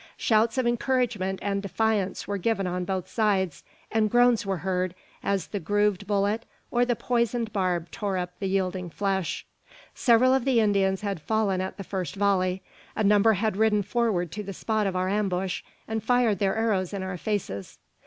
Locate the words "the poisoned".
6.85-7.53